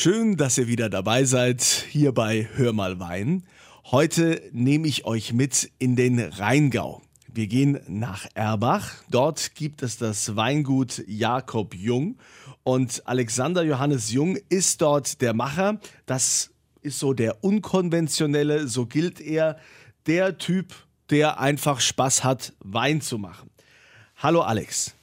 [0.00, 3.42] Schön, dass ihr wieder dabei seid hier bei Hör mal Wein.
[3.90, 7.02] Heute nehme ich euch mit in den Rheingau.
[7.26, 8.92] Wir gehen nach Erbach.
[9.10, 12.16] Dort gibt es das Weingut Jakob Jung
[12.62, 15.80] und Alexander Johannes Jung ist dort der Macher.
[16.06, 19.58] Das ist so der unkonventionelle, so gilt er,
[20.06, 20.74] der Typ,
[21.10, 23.50] der einfach Spaß hat, Wein zu machen.
[24.18, 24.94] Hallo Alex.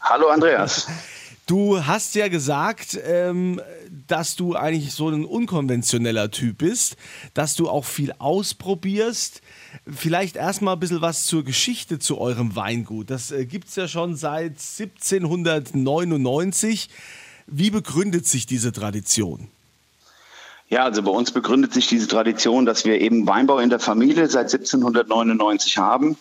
[0.00, 0.86] Hallo Andreas.
[1.48, 3.60] Du hast ja gesagt, ähm,
[4.06, 6.96] dass du eigentlich so ein unkonventioneller Typ bist,
[7.32, 9.40] dass du auch viel ausprobierst.
[9.90, 13.08] Vielleicht erstmal ein bisschen was zur Geschichte zu eurem Weingut.
[13.08, 16.90] Das äh, gibt es ja schon seit 1799.
[17.46, 19.48] Wie begründet sich diese Tradition?
[20.68, 24.28] Ja, also bei uns begründet sich diese Tradition, dass wir eben Weinbau in der Familie
[24.28, 26.18] seit 1799 haben.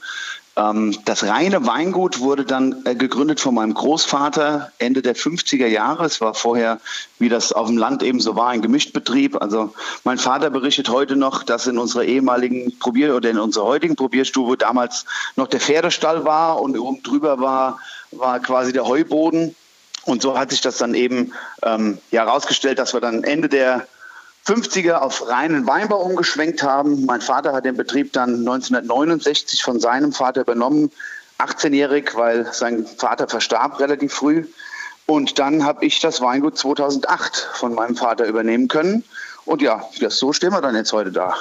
[0.57, 6.05] Ähm, das reine Weingut wurde dann äh, gegründet von meinem Großvater Ende der 50er Jahre.
[6.05, 6.79] Es war vorher,
[7.19, 9.39] wie das auf dem Land eben so war, ein Gemischtbetrieb.
[9.39, 13.95] Also mein Vater berichtet heute noch, dass in unserer ehemaligen Probier- oder in unserer heutigen
[13.95, 15.05] Probierstube damals
[15.35, 17.79] noch der Pferdestall war und oben drüber war,
[18.11, 19.55] war quasi der Heuboden.
[20.05, 23.87] Und so hat sich das dann eben ähm, ja, herausgestellt, dass wir dann Ende der
[24.47, 27.03] 50er auf reinen Weinbau umgeschwenkt haben.
[27.03, 30.89] Mein Vater hat den Betrieb dann 1969 von seinem Vater übernommen,
[31.37, 34.45] 18-jährig, weil sein Vater verstarb relativ früh.
[35.05, 39.03] Und dann habe ich das Weingut 2008 von meinem Vater übernehmen können.
[39.43, 41.33] Und ja, das, so stehen wir dann jetzt heute da.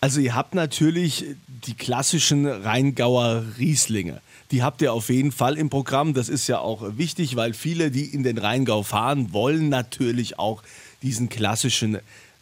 [0.00, 4.20] Also ihr habt natürlich die klassischen Rheingauer Rieslinge.
[4.50, 6.14] Die habt ihr auf jeden Fall im Programm.
[6.14, 10.62] Das ist ja auch wichtig, weil viele, die in den Rheingau fahren, wollen natürlich auch
[11.02, 11.98] diesen klassischen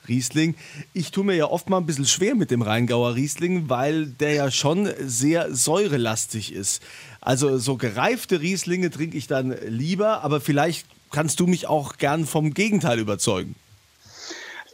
[0.09, 0.55] Riesling.
[0.93, 4.35] Ich tue mir ja oft mal ein bisschen schwer mit dem Rheingauer Riesling, weil der
[4.35, 6.83] ja schon sehr säurelastig ist.
[7.21, 12.27] Also so gereifte Rieslinge trinke ich dann lieber, aber vielleicht kannst du mich auch gern
[12.27, 13.55] vom Gegenteil überzeugen.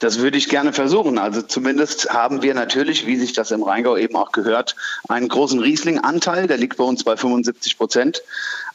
[0.01, 1.19] Das würde ich gerne versuchen.
[1.19, 4.77] Also zumindest haben wir natürlich, wie sich das im Rheingau eben auch gehört,
[5.09, 6.47] einen großen Riesling-Anteil.
[6.47, 8.23] Der liegt bei uns bei 75 Prozent.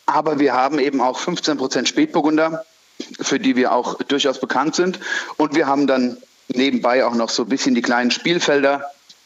[0.06, 2.66] Aber wir haben eben auch 15 Prozent Spätburgunder,
[3.22, 5.00] für die wir auch durchaus bekannt sind.
[5.38, 6.18] Und wir haben dann
[6.50, 8.84] nebenbei auch noch so ein bisschen die kleinen Spielfelder,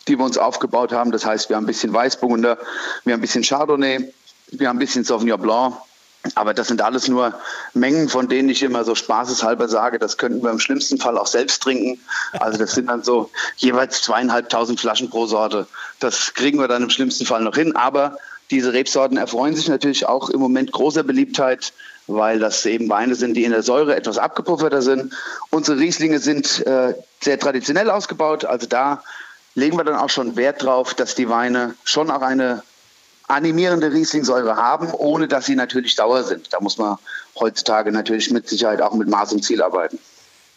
[0.08, 1.12] die wir uns aufgebaut haben.
[1.12, 2.58] Das heißt, wir haben ein bisschen Weißburgunder,
[3.04, 4.14] wir haben ein bisschen Chardonnay,
[4.52, 5.76] wir haben ein bisschen Sauvignon Blanc.
[6.36, 7.34] Aber das sind alles nur
[7.74, 11.28] Mengen, von denen ich immer so spaßeshalber sage, das könnten wir im schlimmsten Fall auch
[11.28, 12.02] selbst trinken.
[12.34, 15.68] Also das sind dann so jeweils zweieinhalbtausend Flaschen pro Sorte.
[16.00, 17.76] Das kriegen wir dann im schlimmsten Fall noch hin.
[17.76, 18.18] Aber
[18.52, 21.72] diese Rebsorten erfreuen sich natürlich auch im Moment großer Beliebtheit
[22.08, 25.14] weil das eben Weine sind, die in der Säure etwas abgepufferter sind.
[25.50, 29.04] Unsere Rieslinge sind äh, sehr traditionell ausgebaut, also da
[29.56, 32.64] legen wir dann auch schon Wert drauf, dass die Weine schon auch eine
[33.28, 36.54] animierende Rieslingsäure haben, ohne dass sie natürlich sauer sind.
[36.54, 36.98] Da muss man
[37.40, 40.00] heutzutage natürlich mit Sicherheit auch mit Maß und Ziel arbeiten.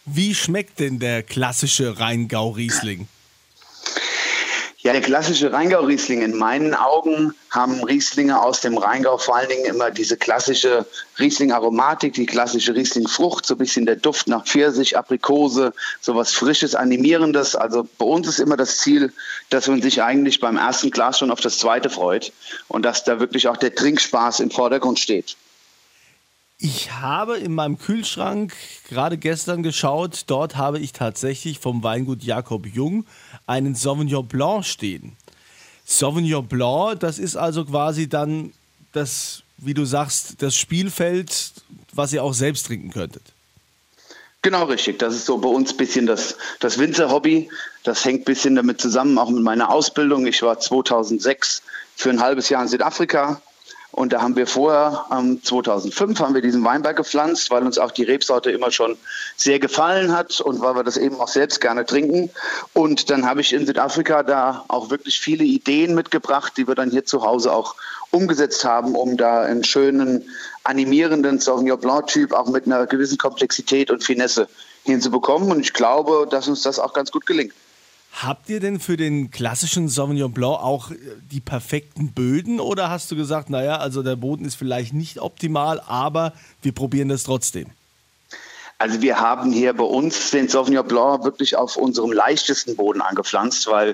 [0.04, 3.08] Wie schmeckt denn der klassische Rheingau-Riesling?
[4.82, 6.22] Ja, der klassische Rheingau-Riesling.
[6.22, 10.86] In meinen Augen haben Rieslinge aus dem Rheingau vor allen Dingen immer diese klassische
[11.18, 16.74] Riesling-Aromatik, die klassische Riesling-Frucht, so ein bisschen der Duft nach Pfirsich, Aprikose, so was Frisches,
[16.74, 17.54] Animierendes.
[17.54, 19.12] Also bei uns ist immer das Ziel,
[19.50, 22.32] dass man sich eigentlich beim ersten Glas schon auf das zweite freut
[22.68, 25.36] und dass da wirklich auch der Trinkspaß im Vordergrund steht.
[26.62, 28.52] Ich habe in meinem Kühlschrank
[28.86, 33.06] gerade gestern geschaut, dort habe ich tatsächlich vom Weingut Jakob Jung
[33.46, 35.16] einen Sauvignon Blanc stehen.
[35.86, 38.52] Sauvignon Blanc, das ist also quasi dann
[38.92, 41.54] das, wie du sagst, das Spielfeld,
[41.94, 43.22] was ihr auch selbst trinken könntet.
[44.42, 44.98] Genau richtig.
[44.98, 47.48] Das ist so bei uns ein bisschen das, das Winzer-Hobby.
[47.84, 50.26] Das hängt ein bisschen damit zusammen, auch mit meiner Ausbildung.
[50.26, 51.62] Ich war 2006
[51.96, 53.40] für ein halbes Jahr in Südafrika
[53.92, 57.90] und da haben wir vorher, ähm, 2005, haben wir diesen Weinberg gepflanzt, weil uns auch
[57.90, 58.96] die Rebsorte immer schon
[59.36, 62.30] sehr gefallen hat und weil wir das eben auch selbst gerne trinken.
[62.72, 66.90] Und dann habe ich in Südafrika da auch wirklich viele Ideen mitgebracht, die wir dann
[66.90, 67.74] hier zu Hause auch
[68.12, 70.28] umgesetzt haben, um da einen schönen,
[70.62, 74.48] animierenden Sauvignon Blanc-Typ auch mit einer gewissen Komplexität und Finesse
[74.84, 75.50] hinzubekommen.
[75.50, 77.54] Und ich glaube, dass uns das auch ganz gut gelingt.
[78.12, 80.96] Habt ihr denn für den klassischen Sauvignon Blanc auch äh,
[81.30, 85.80] die perfekten Böden oder hast du gesagt, naja, also der Boden ist vielleicht nicht optimal,
[85.86, 87.70] aber wir probieren das trotzdem?
[88.80, 93.66] Also wir haben hier bei uns den Sauvignon Blanc wirklich auf unserem leichtesten Boden angepflanzt,
[93.66, 93.90] weil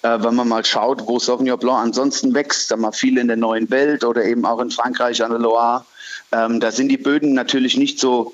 [0.00, 3.36] äh, wenn man mal schaut, wo Sauvignon Blanc ansonsten wächst, dann mal viel in der
[3.36, 5.84] neuen Welt oder eben auch in Frankreich an der Loire,
[6.32, 8.32] ähm, da sind die Böden natürlich nicht so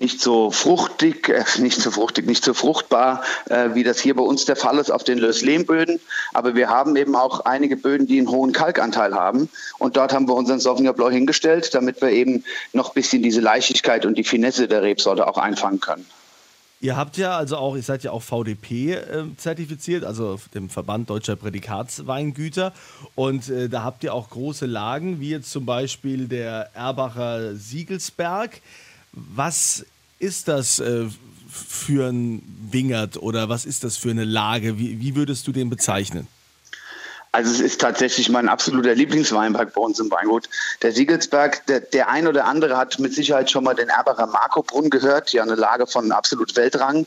[0.00, 4.22] nicht so fruchtig, äh, nicht so fruchtig, nicht so fruchtbar, äh, wie das hier bei
[4.22, 6.00] uns der Fall ist auf den Löslehmböden.
[6.32, 9.50] Aber wir haben eben auch einige Böden, die einen hohen Kalkanteil haben.
[9.78, 13.40] Und dort haben wir unseren Sauvignon Blanc hingestellt, damit wir eben noch ein bisschen diese
[13.40, 16.06] Leichtigkeit und die Finesse der Rebsorte auch einfangen können.
[16.82, 21.10] Ihr habt ja also auch, ihr seid ja auch VDP äh, zertifiziert, also dem Verband
[21.10, 22.72] Deutscher Prädikatsweingüter.
[23.14, 28.62] Und äh, da habt ihr auch große Lagen, wie jetzt zum Beispiel der Erbacher Siegelsberg.
[29.12, 29.84] Was
[30.18, 31.06] ist das äh,
[31.50, 34.78] für ein Wingert oder was ist das für eine Lage?
[34.78, 36.28] Wie, wie würdest du den bezeichnen?
[37.32, 40.48] Also es ist tatsächlich mein absoluter Lieblingsweinberg bei uns im Weingut.
[40.82, 44.90] Der Siegelsberg, der, der ein oder andere hat mit Sicherheit schon mal den Erbacher Marco-Brunnen
[44.90, 47.06] gehört, ja eine Lage von absolut Weltrang.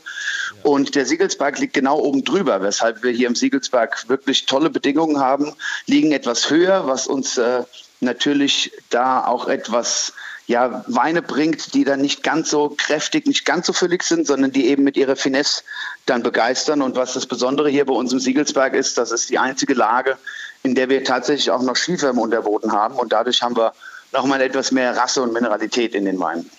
[0.62, 5.20] Und der Siegelsberg liegt genau oben drüber, weshalb wir hier im Siegelsberg wirklich tolle Bedingungen
[5.20, 5.52] haben,
[5.84, 7.64] liegen etwas höher, was uns äh,
[8.00, 10.14] natürlich da auch etwas
[10.46, 14.52] ja, Weine bringt, die dann nicht ganz so kräftig, nicht ganz so füllig sind, sondern
[14.52, 15.62] die eben mit ihrer Finesse
[16.06, 16.82] dann begeistern.
[16.82, 20.18] Und was das Besondere hier bei uns im Siegelsberg ist, das ist die einzige Lage,
[20.62, 22.96] in der wir tatsächlich auch noch Schiefer im Unterboden haben.
[22.96, 23.72] Und dadurch haben wir
[24.12, 26.50] nochmal etwas mehr Rasse und Mineralität in den Weinen.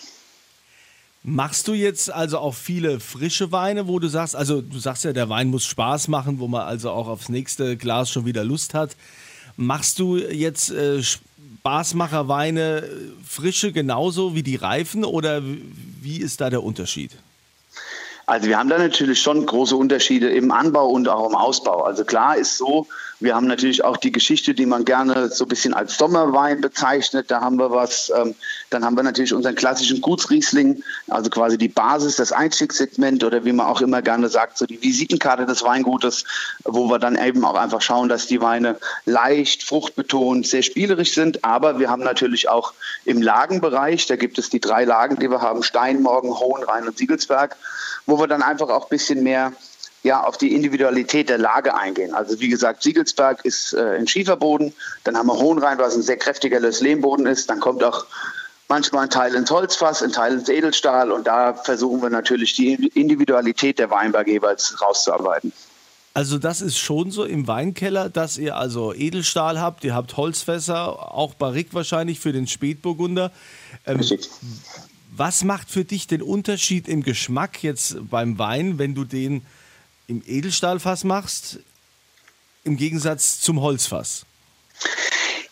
[1.27, 5.13] Machst du jetzt also auch viele frische Weine, wo du sagst, also du sagst ja,
[5.13, 8.75] der Wein muss Spaß machen, wo man also auch aufs nächste Glas schon wieder Lust
[8.75, 8.95] hat.
[9.57, 12.83] Machst du jetzt äh, Spaßmacherweine
[13.25, 15.41] frische genauso wie die reifen oder
[16.01, 17.11] wie ist da der Unterschied?
[18.27, 21.83] Also wir haben da natürlich schon große Unterschiede im Anbau und auch im Ausbau.
[21.83, 22.87] Also klar ist so,
[23.19, 27.31] wir haben natürlich auch die Geschichte, die man gerne so ein bisschen als Sommerwein bezeichnet.
[27.31, 28.11] Da haben wir was.
[28.15, 28.35] Ähm,
[28.71, 33.53] dann haben wir natürlich unseren klassischen Gutsriesling, also quasi die Basis, das Einstiegssegment oder wie
[33.53, 36.25] man auch immer gerne sagt, so die Visitenkarte des Weingutes,
[36.65, 41.45] wo wir dann eben auch einfach schauen, dass die Weine leicht, fruchtbetont, sehr spielerisch sind.
[41.45, 42.73] Aber wir haben natürlich auch
[43.05, 47.55] im Lagenbereich, da gibt es die drei Lagen, die wir haben, Steinmorgen, Hohenrhein und Siegelsberg
[48.15, 49.51] wo wir dann einfach auch ein bisschen mehr
[50.03, 52.13] ja, auf die Individualität der Lage eingehen.
[52.13, 54.73] Also wie gesagt, Siegelsberg ist äh, ein Schieferboden,
[55.03, 58.05] dann haben wir Hohenrhein, was ein sehr kräftiger Löslehmboden ist, dann kommt auch
[58.69, 62.73] manchmal ein Teil ins Holzfass, ein Teil ins Edelstahl und da versuchen wir natürlich die
[62.93, 65.51] Individualität der Weinberge jeweils rauszuarbeiten.
[66.13, 71.13] Also das ist schon so im Weinkeller, dass ihr also Edelstahl habt, ihr habt Holzfässer,
[71.13, 73.33] auch Barrique wahrscheinlich für den Spätburgunder.
[73.85, 73.99] Ähm,
[75.17, 79.45] was macht für dich den Unterschied im Geschmack jetzt beim Wein, wenn du den
[80.07, 81.59] im Edelstahlfass machst,
[82.63, 84.25] im Gegensatz zum Holzfass?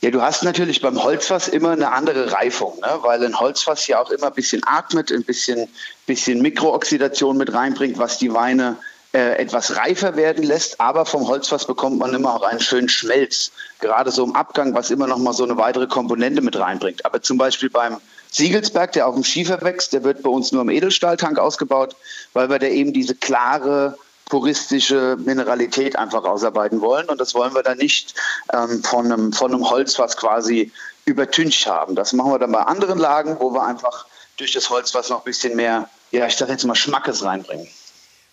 [0.01, 2.99] Ja, du hast natürlich beim Holzfass immer eine andere Reifung, ne?
[3.03, 5.69] weil ein Holzfass ja auch immer ein bisschen atmet, ein bisschen,
[6.05, 8.77] bisschen Mikrooxidation mit reinbringt, was die Weine
[9.13, 10.81] äh, etwas reifer werden lässt.
[10.81, 14.91] Aber vom Holzfass bekommt man immer auch einen schönen Schmelz, gerade so im Abgang, was
[14.91, 17.05] immer noch mal so eine weitere Komponente mit reinbringt.
[17.05, 18.01] Aber zum Beispiel beim
[18.33, 21.95] Siegelsberg, der auf dem Schiefer wächst, der wird bei uns nur im Edelstahltank ausgebaut,
[22.33, 27.07] weil wir da eben diese klare, puristische Mineralität einfach ausarbeiten wollen.
[27.09, 28.15] Und das wollen wir dann nicht
[28.51, 30.71] ähm, von, einem, von einem Holzfass quasi
[31.05, 31.93] übertüncht haben.
[31.93, 34.07] Das machen wir dann bei anderen Lagen, wo wir einfach
[34.37, 37.67] durch das Holzfass noch ein bisschen mehr, ja, ich sage jetzt mal, Schmackes reinbringen.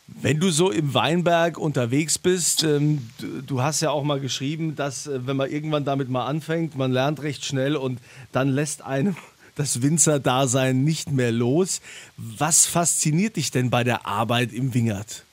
[0.07, 4.75] Wenn du so im Weinberg unterwegs bist, ähm, du, du, hast ja auch mal geschrieben,
[4.75, 8.01] dass äh, wenn man irgendwann damit mal anfängt, man lernt recht schnell und
[8.33, 9.17] dann lässt einem
[9.55, 11.81] das Winzerdasein nicht mehr los.
[12.17, 15.25] Was fasziniert dich denn bei der Arbeit im Wingert?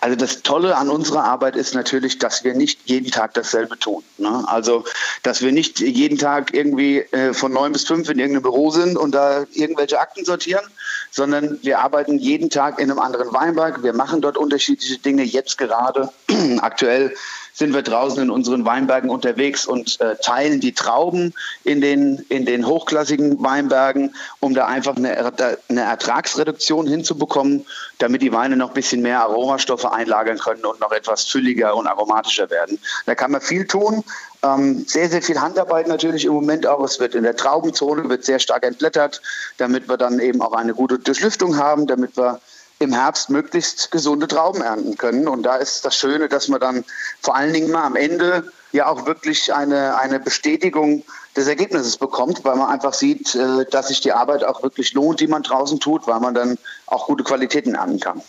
[0.00, 4.02] Also das Tolle an unserer Arbeit ist natürlich, dass wir nicht jeden Tag dasselbe tun.
[4.18, 4.44] Ne?
[4.46, 4.84] Also,
[5.22, 8.98] dass wir nicht jeden Tag irgendwie äh, von neun bis fünf in irgendeinem Büro sind
[8.98, 10.64] und da irgendwelche Akten sortieren,
[11.10, 13.82] sondern wir arbeiten jeden Tag in einem anderen Weinberg.
[13.82, 15.22] Wir machen dort unterschiedliche Dinge.
[15.22, 16.10] Jetzt gerade
[16.58, 17.14] aktuell
[17.54, 21.32] sind wir draußen in unseren Weinbergen unterwegs und äh, teilen die Trauben
[21.62, 25.16] in den, in den hochklassigen Weinbergen, um da einfach eine,
[25.68, 27.64] eine Ertragsreduktion hinzubekommen,
[27.98, 31.86] damit die Weine noch ein bisschen mehr Aromastoffe einlagern können und noch etwas fülliger und
[31.86, 32.80] aromatischer werden.
[33.06, 34.02] Da kann man viel tun.
[34.42, 36.82] Ähm, sehr, sehr viel Handarbeit natürlich im Moment auch.
[36.82, 39.22] Es wird in der Traubenzone wird sehr stark entblättert,
[39.58, 42.40] damit wir dann eben auch eine gute Durchlüftung haben, damit wir
[42.78, 45.28] im Herbst möglichst gesunde Trauben ernten können.
[45.28, 46.84] Und da ist das Schöne, dass man dann
[47.20, 51.04] vor allen Dingen mal am Ende ja auch wirklich eine, eine Bestätigung
[51.36, 55.20] des Ergebnisses bekommt, weil man einfach sieht, äh, dass sich die Arbeit auch wirklich lohnt,
[55.20, 58.22] die man draußen tut, weil man dann auch gute Qualitäten ernten kann.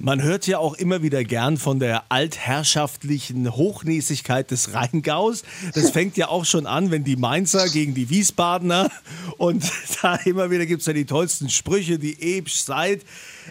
[0.00, 5.42] Man hört ja auch immer wieder gern von der altherrschaftlichen Hochnäsigkeit des Rheingaus.
[5.74, 8.92] Das fängt ja auch schon an, wenn die Mainzer gegen die Wiesbadener
[9.38, 9.64] und
[10.02, 13.02] da immer wieder gibt es ja die tollsten Sprüche, die Ebsch seid.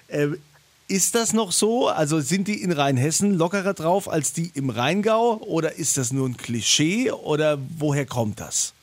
[0.07, 0.29] Äh,
[0.87, 1.89] ist das noch so?
[1.89, 6.29] Also sind die in Rheinhessen lockerer drauf als die im Rheingau oder ist das nur
[6.29, 8.73] ein Klischee oder woher kommt das?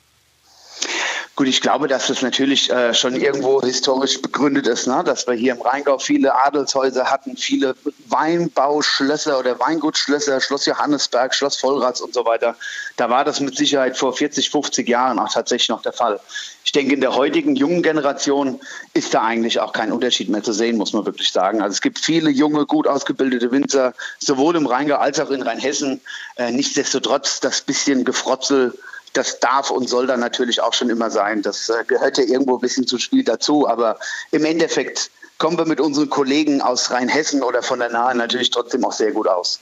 [1.37, 5.03] Gut, ich glaube, dass das natürlich äh, schon irgendwo historisch begründet ist, ne?
[5.05, 7.75] dass wir hier im Rheingau viele Adelshäuser hatten, viele
[8.07, 12.55] Weinbauschlösser oder Weingutschlösser, Schloss Johannesberg, Schloss Vollrats und so weiter.
[12.97, 16.21] Da war das mit Sicherheit vor 40, 50 Jahren auch tatsächlich noch der Fall.
[16.65, 18.61] Ich denke, in der heutigen jungen Generation
[18.93, 21.63] ist da eigentlich auch kein Unterschied mehr zu sehen, muss man wirklich sagen.
[21.63, 26.01] Also es gibt viele junge, gut ausgebildete Winzer, sowohl im Rheingau als auch in Rheinhessen.
[26.37, 28.73] Äh, nichtsdestotrotz das bisschen Gefrotzel
[29.15, 31.43] das darf und soll dann natürlich auch schon immer sein.
[31.43, 33.67] Das äh, gehört ja irgendwo ein bisschen zum Spiel dazu.
[33.67, 33.99] Aber
[34.31, 38.85] im Endeffekt kommen wir mit unseren Kollegen aus Rheinhessen oder von der Nahe natürlich trotzdem
[38.85, 39.61] auch sehr gut aus.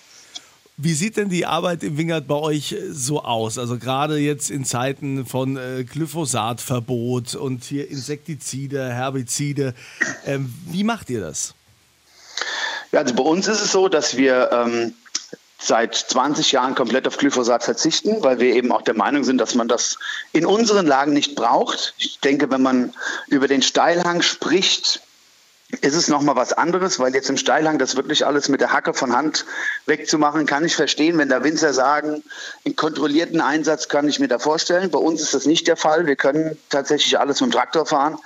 [0.78, 3.58] Wie sieht denn die Arbeit im Wingert bei euch so aus?
[3.58, 9.74] Also gerade jetzt in Zeiten von äh, Glyphosatverbot und hier Insektizide, Herbizide.
[10.26, 11.54] Ähm, wie macht ihr das?
[12.90, 14.94] Ja, also bei uns ist es so, dass wir ähm,
[15.62, 19.54] seit 20 Jahren komplett auf Glyphosat verzichten, weil wir eben auch der Meinung sind, dass
[19.54, 19.98] man das
[20.32, 21.94] in unseren Lagen nicht braucht.
[21.98, 22.92] Ich denke, wenn man
[23.28, 25.00] über den Steilhang spricht,
[25.80, 28.92] ist es nochmal was anderes, weil jetzt im Steilhang das wirklich alles mit der Hacke
[28.92, 29.46] von Hand
[29.86, 32.22] wegzumachen, kann ich verstehen, wenn da Winzer sagen,
[32.66, 34.90] einen kontrollierten Einsatz kann ich mir da vorstellen.
[34.90, 36.06] Bei uns ist das nicht der Fall.
[36.06, 38.18] Wir können tatsächlich alles mit dem Traktor fahren.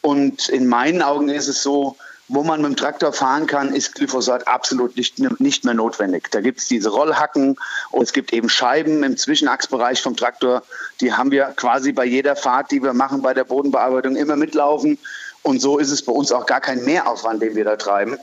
[0.00, 1.96] Und in meinen Augen ist es so,
[2.28, 6.30] wo man mit dem Traktor fahren kann, ist Glyphosat absolut nicht, nicht mehr notwendig.
[6.30, 7.56] Da gibt es diese Rollhacken
[7.92, 10.62] und es gibt eben Scheiben im Zwischenachsbereich vom Traktor.
[11.00, 14.98] Die haben wir quasi bei jeder Fahrt, die wir machen bei der Bodenbearbeitung, immer mitlaufen.
[15.42, 18.18] Und so ist es bei uns auch gar kein Mehraufwand, den wir da treiben.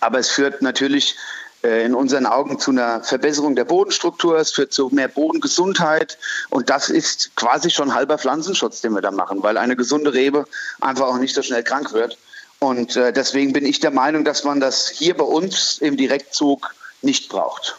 [0.00, 1.16] Aber es führt natürlich
[1.62, 6.16] äh, in unseren Augen zu einer Verbesserung der Bodenstruktur, es führt zu mehr Bodengesundheit
[6.48, 10.46] und das ist quasi schon halber Pflanzenschutz, den wir da machen, weil eine gesunde Rebe
[10.80, 12.16] einfach auch nicht so schnell krank wird.
[12.58, 16.74] Und äh, deswegen bin ich der Meinung, dass man das hier bei uns im Direktzug
[17.02, 17.76] nicht braucht.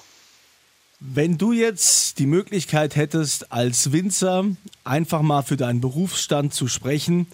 [0.99, 4.45] Wenn du jetzt die Möglichkeit hättest, als Winzer
[4.83, 7.27] einfach mal für deinen Berufsstand zu sprechen,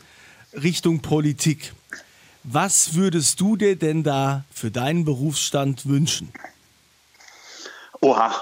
[0.53, 1.73] Richtung Politik,
[2.43, 6.33] was würdest du dir denn da für deinen Berufsstand wünschen?
[8.01, 8.33] Oha,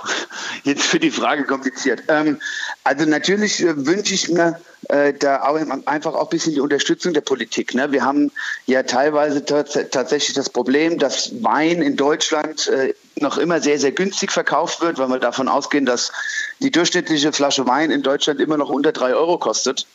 [0.63, 2.03] jetzt für die Frage kompliziert.
[2.07, 2.39] Ähm,
[2.83, 7.13] also natürlich äh, wünsche ich mir äh, da auch einfach auch ein bisschen die Unterstützung
[7.13, 7.73] der Politik.
[7.73, 7.91] Ne?
[7.91, 8.31] Wir haben
[8.65, 14.31] ja teilweise tatsächlich das Problem, dass Wein in Deutschland äh, noch immer sehr, sehr günstig
[14.31, 16.11] verkauft wird, weil wir davon ausgehen, dass
[16.59, 19.85] die durchschnittliche Flasche Wein in Deutschland immer noch unter drei Euro kostet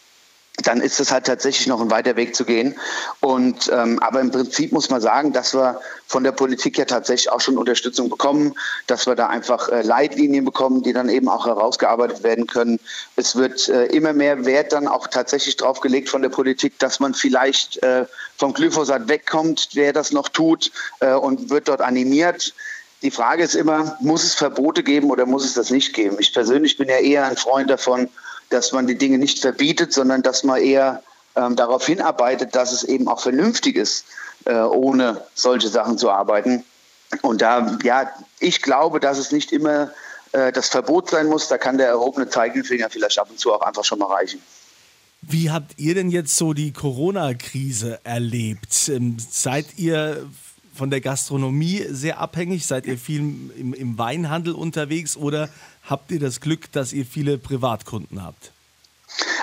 [0.63, 2.77] dann ist es halt tatsächlich noch ein weiter Weg zu gehen.
[3.21, 7.31] Und ähm, aber im Prinzip muss man sagen, dass wir von der Politik ja tatsächlich
[7.31, 8.55] auch schon Unterstützung bekommen,
[8.87, 12.79] dass wir da einfach äh, Leitlinien bekommen, die dann eben auch herausgearbeitet werden können.
[13.17, 17.01] Es wird äh, immer mehr Wert dann auch tatsächlich drauf gelegt von der Politik, dass
[17.01, 18.07] man vielleicht äh,
[18.37, 20.71] vom Glyphosat wegkommt, wer das noch tut
[21.01, 22.55] äh, und wird dort animiert.
[23.03, 26.17] Die Frage ist immer, muss es Verbote geben oder muss es das nicht geben?
[26.21, 28.09] Ich persönlich bin ja eher ein Freund davon,
[28.55, 31.03] dass man die Dinge nicht verbietet, sondern dass man eher
[31.37, 34.07] ähm, darauf hinarbeitet, dass es eben auch vernünftig ist,
[34.45, 36.65] äh, ohne solche Sachen zu arbeiten.
[37.23, 39.91] Und da, ja, ich glaube, dass es nicht immer
[40.33, 41.49] äh, das Verbot sein muss.
[41.49, 44.41] Da kann der erhobene Zeigefinger vielleicht ab und zu auch einfach schon mal reichen.
[45.23, 48.89] Wie habt ihr denn jetzt so die Corona-Krise erlebt?
[48.89, 50.29] Ähm, seid ihr
[50.75, 52.67] von der Gastronomie sehr abhängig?
[52.67, 55.49] Seid ihr viel im, im Weinhandel unterwegs oder
[55.89, 58.53] habt ihr das Glück, dass ihr viele Privatkunden habt?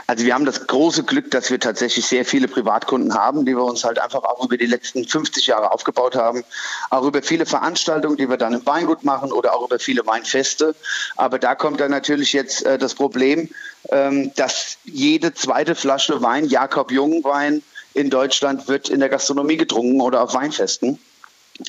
[0.08, 3.64] Also wir haben das große Glück, dass wir tatsächlich sehr viele Privatkunden haben, die wir
[3.64, 6.44] uns halt einfach auch über die letzten 50 Jahre aufgebaut haben.
[6.90, 10.76] Auch über viele Veranstaltungen, die wir dann im Weingut machen oder auch über viele Weinfeste.
[11.16, 13.50] Aber da kommt dann natürlich jetzt äh, das Problem,
[13.90, 20.02] ähm, dass jede zweite Flasche Wein, Jakob Jungwein in Deutschland, wird in der Gastronomie getrunken
[20.02, 21.00] oder auf Weinfesten.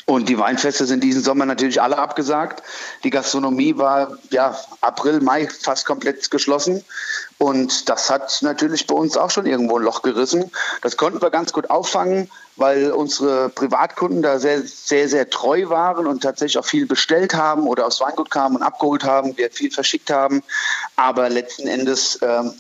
[0.07, 2.63] Und die Weinfeste sind diesen Sommer natürlich alle abgesagt.
[3.05, 6.85] Die Gastronomie war ja April, Mai fast komplett geschlossen.
[7.39, 10.51] Und das hat natürlich bei uns auch schon irgendwo ein Loch gerissen.
[10.81, 16.07] Das konnten wir ganz gut auffangen, weil unsere Privatkunden da sehr, sehr, sehr treu waren
[16.07, 19.71] und tatsächlich auch viel bestellt haben oder aus Weingut kamen und abgeholt haben, wir viel
[19.71, 20.43] verschickt haben.
[20.97, 22.55] Aber letzten Endes ähm,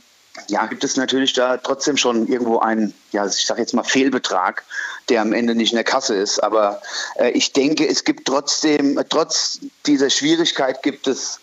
[0.48, 4.64] ja, gibt es natürlich da trotzdem schon irgendwo einen, ja, ich sage jetzt mal Fehlbetrag,
[5.08, 6.42] der am Ende nicht in der Kasse ist.
[6.42, 6.80] Aber
[7.16, 11.40] äh, ich denke, es gibt trotzdem, trotz dieser Schwierigkeit gibt es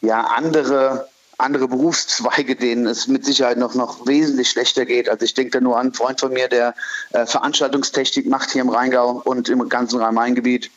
[0.00, 1.08] ja andere
[1.40, 5.08] andere Berufszweige, denen es mit Sicherheit noch, noch wesentlich schlechter geht.
[5.08, 6.74] Also ich denke da nur an einen Freund von mir, der
[7.12, 10.70] äh, Veranstaltungstechnik macht hier im Rheingau und im ganzen Rhein-Main-Gebiet.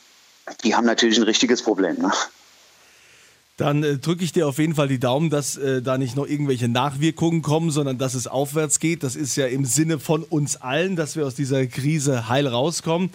[0.63, 1.97] Die haben natürlich ein richtiges Problem.
[1.97, 2.11] Ne?
[3.57, 6.27] Dann äh, drücke ich dir auf jeden Fall die Daumen, dass äh, da nicht noch
[6.27, 9.03] irgendwelche Nachwirkungen kommen, sondern dass es aufwärts geht.
[9.03, 13.11] Das ist ja im Sinne von uns allen, dass wir aus dieser Krise heil rauskommen.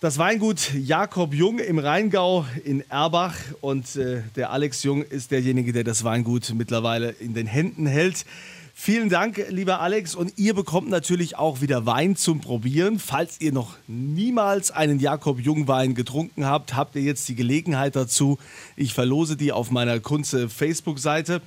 [0.00, 5.72] Das Weingut Jakob Jung im Rheingau in Erbach und äh, der Alex Jung ist derjenige,
[5.72, 8.26] der das Weingut mittlerweile in den Händen hält.
[8.78, 10.14] Vielen Dank, lieber Alex.
[10.14, 12.98] Und ihr bekommt natürlich auch wieder Wein zum Probieren.
[12.98, 18.38] Falls ihr noch niemals einen Jakob Jungwein getrunken habt, habt ihr jetzt die Gelegenheit dazu.
[18.76, 21.40] Ich verlose die auf meiner Kunze Facebook-Seite.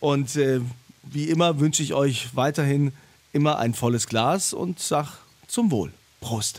[0.00, 0.62] Und äh,
[1.02, 2.92] wie immer wünsche ich euch weiterhin
[3.32, 5.92] immer ein volles Glas und sag zum Wohl.
[6.20, 6.58] Prost.